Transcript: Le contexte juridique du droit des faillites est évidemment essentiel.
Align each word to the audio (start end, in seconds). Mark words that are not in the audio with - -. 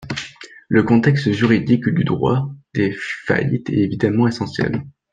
Le 0.67 0.81
contexte 0.81 1.31
juridique 1.31 1.87
du 1.87 2.03
droit 2.03 2.51
des 2.73 2.91
faillites 3.23 3.69
est 3.69 3.77
évidemment 3.83 4.27
essentiel. 4.27 4.81